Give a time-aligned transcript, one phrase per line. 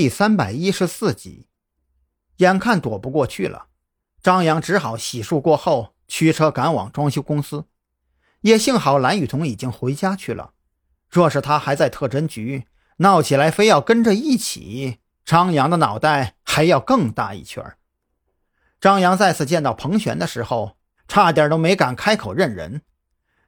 [0.00, 1.48] 第三百一十四集，
[2.36, 3.66] 眼看躲不过去了，
[4.22, 7.64] 张扬只好洗漱过后驱车赶往装修公司。
[8.42, 10.52] 也幸好蓝雨桐已经回家去了，
[11.10, 12.66] 若是他还在特侦局
[12.98, 17.76] 闹起来，非要跟着一起，张扬的脑袋还要更大一圈。
[18.80, 20.76] 张扬再次见到彭璇的时候，
[21.08, 22.82] 差点都没敢开口认人。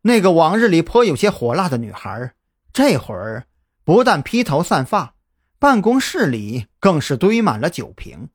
[0.00, 2.32] 那个往日里颇有些火辣的女孩，
[2.72, 3.44] 这会儿
[3.84, 5.16] 不但披头散发，
[5.58, 8.30] 办公室里更是堆满了酒瓶。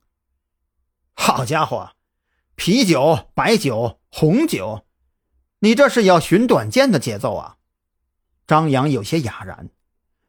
[1.14, 1.92] 好家伙，
[2.54, 4.84] 啤酒、白酒、红酒，
[5.60, 7.56] 你这是要寻短见的节奏啊！
[8.46, 9.70] 张扬有些哑然。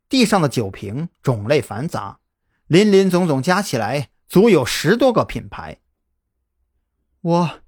[0.07, 2.19] 地上的酒瓶种类繁杂，
[2.67, 5.81] 林林总总加起来足有十多个品牌。
[7.21, 7.59] 我，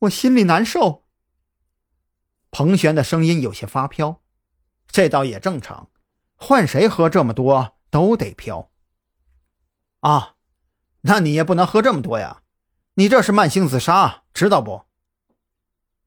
[0.00, 1.04] 我心里难受。
[2.50, 4.22] 彭璇的声音有些发飘，
[4.88, 5.90] 这倒也正常，
[6.34, 8.72] 换谁喝这么多都得飘。
[10.00, 10.34] 啊，
[11.02, 12.42] 那你也不能喝这么多呀，
[12.94, 14.82] 你这是慢性自杀，知道不？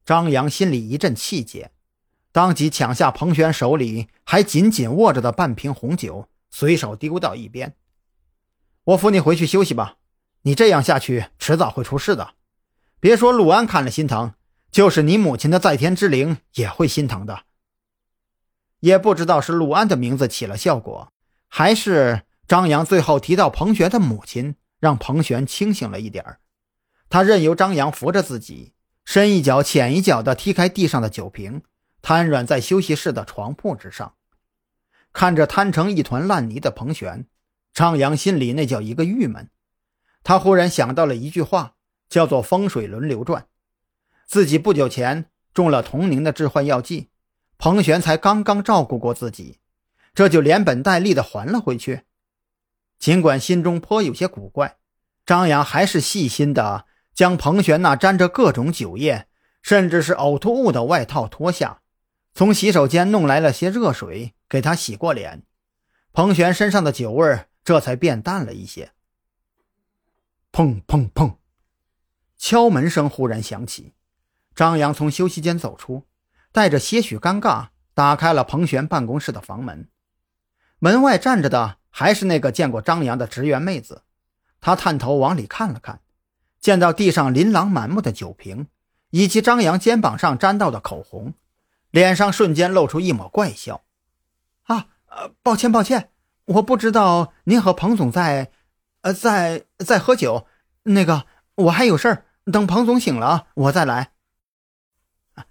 [0.04, 1.72] 张扬心里一阵气结，
[2.30, 7.74] 当即抢下彭璇手里还紧紧握着的半瓶红酒，随手丢到一边。
[8.84, 9.96] 我扶你回去休息吧，
[10.42, 12.34] 你这样下去迟早会出事的，
[13.00, 14.34] 别说陆安看了心疼。
[14.70, 17.44] 就是你母亲的在天之灵也会心疼的。
[18.80, 21.10] 也不知道是陆安的名字起了效果，
[21.48, 26.38] 还是张扬最后提到彭璇的母亲，让彭璇清醒了一点
[27.08, 31.62] 他任由张扬扶着自己，深一脚浅一脚地踢开地上的酒瓶，
[32.02, 34.14] 瘫软在休息室的床铺之上，
[35.12, 37.26] 看着瘫成一团烂泥的彭璇，
[37.72, 39.48] 张扬心里那叫一个郁闷。
[40.22, 41.76] 他忽然想到了一句话，
[42.08, 43.46] 叫做“风水轮流转”。
[44.26, 47.08] 自己不久前中了童宁的致幻药剂，
[47.56, 49.58] 彭璇才刚刚照顾过自己，
[50.18, 52.02] 这就连本带利的还了回去。
[52.98, 54.78] 尽管心中颇有些古怪，
[55.24, 59.28] 张扬还是细心的将彭璇那沾着各种酒液，
[59.62, 61.82] 甚至是呕吐物的外套脱下，
[62.34, 65.44] 从洗手间弄来了些热水给他洗过脸。
[66.12, 68.90] 彭璇身上的酒味这才变淡了一些。
[70.50, 71.36] 砰砰砰，
[72.36, 73.94] 敲门声忽然响起。
[74.56, 76.08] 张扬从休息间走出，
[76.50, 79.88] 带着些许尴尬打开了彭璇办公室的房门。
[80.78, 84.02] 门外站着的还是那个见过张扬的职员妹子。
[84.60, 86.00] 她探头往里看了看，
[86.60, 88.66] 见到地上琳琅满目的酒瓶，
[89.10, 91.34] 以及张扬肩膀上沾到的口红，
[91.90, 93.82] 脸上瞬间露出一抹怪笑
[94.64, 96.10] ：“啊，呃，抱歉，抱歉，
[96.44, 98.50] 我不知道您和彭总在，
[99.02, 100.46] 呃，在在喝酒。
[100.82, 104.12] 那个，我还有事儿，等彭总醒了，我再来。”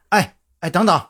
[0.10, 1.10] 哎哎，等等！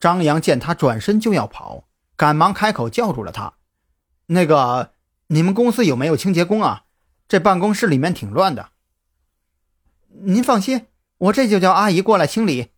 [0.00, 3.54] 张扬见他转身就要跑，赶忙开口叫住了他
[4.26, 4.92] ：“那个，
[5.28, 6.84] 你们公司有没有清洁工啊？
[7.26, 8.70] 这办公室里面挺乱的。”
[10.22, 10.86] 您放心，
[11.18, 12.70] 我这就叫阿姨过来清理。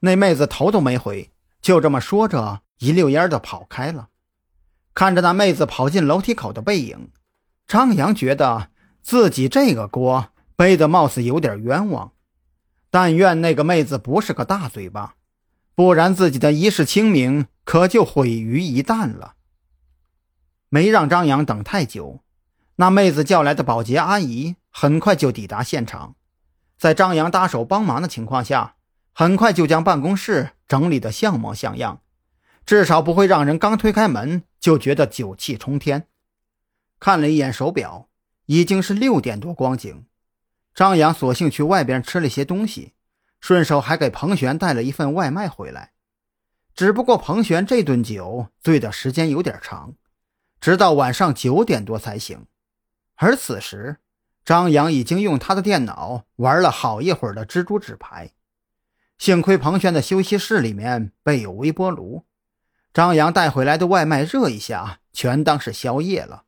[0.00, 4.10] 那妹子头都没回，就这么说着，一溜烟的跑开了。
[4.94, 7.10] 看着那妹子跑进楼梯口的背影，
[7.66, 8.70] 张扬觉得
[9.02, 12.12] 自己这个锅背的貌似有点冤枉。
[12.90, 15.16] 但愿那个妹子不是个大嘴巴，
[15.78, 19.36] 不然自己的一世清明可就毁于一旦了。
[20.70, 22.24] 没让张扬等太久，
[22.74, 26.16] 那妹子叫来的保洁阿姨很快就抵达现场，
[26.76, 28.74] 在张扬搭手帮忙的情况下，
[29.12, 32.00] 很快就将办公室整理得像模像样，
[32.66, 36.08] 至少不会让人刚推开门就觉得酒气冲天。
[36.98, 38.08] 看了一眼手表，
[38.46, 40.06] 已经是六点多光景。
[40.74, 42.94] 张扬索性去外边吃了些东西，
[43.40, 45.92] 顺手还给彭璇带了一份外卖回来。
[46.74, 49.94] 只不过彭璇这顿酒醉的时间有点长，
[50.60, 52.46] 直到晚上九点多才醒。
[53.16, 53.96] 而此时，
[54.44, 58.32] 张扬已经用他的电脑玩了好一会儿的蜘蛛纸牌。
[59.18, 62.24] 幸亏彭璇的休息室里面备有微波炉，
[62.94, 66.44] 张扬带回来的外卖热一下，全当是宵夜了。